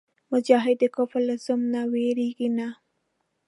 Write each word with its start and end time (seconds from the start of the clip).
مجاهد 0.31 0.77
د 0.81 0.85
کفر 0.95 1.21
له 1.29 1.35
ظلم 1.43 1.61
نه 1.73 1.81
وېرېږي 1.91 2.49
نه. 2.57 2.69